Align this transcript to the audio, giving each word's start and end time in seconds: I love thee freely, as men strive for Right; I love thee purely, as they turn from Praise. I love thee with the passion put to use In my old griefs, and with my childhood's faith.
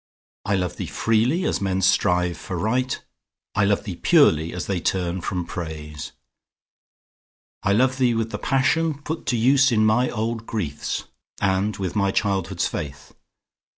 I 0.45 0.55
love 0.55 0.77
thee 0.77 0.87
freely, 0.87 1.45
as 1.45 1.61
men 1.61 1.79
strive 1.83 2.35
for 2.35 2.57
Right; 2.57 2.99
I 3.53 3.65
love 3.65 3.83
thee 3.83 3.97
purely, 3.97 4.51
as 4.51 4.65
they 4.65 4.79
turn 4.79 5.21
from 5.21 5.45
Praise. 5.45 6.11
I 7.61 7.73
love 7.73 7.99
thee 7.99 8.15
with 8.15 8.31
the 8.31 8.39
passion 8.39 8.95
put 9.03 9.27
to 9.27 9.37
use 9.37 9.71
In 9.71 9.85
my 9.85 10.09
old 10.09 10.47
griefs, 10.47 11.03
and 11.39 11.77
with 11.77 11.95
my 11.95 12.09
childhood's 12.09 12.65
faith. 12.67 13.13